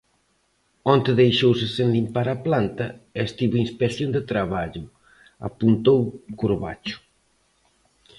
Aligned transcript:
Onte 0.93 1.11
deixouse 1.21 1.65
sen 1.75 1.87
limpar 1.97 2.27
a 2.31 2.41
planta 2.45 2.85
e 3.17 3.19
estivo 3.27 3.55
Inspección 3.65 4.09
de 4.13 4.21
Traballo, 4.31 4.83
apuntou 5.47 6.01
Corbacho. 6.39 6.97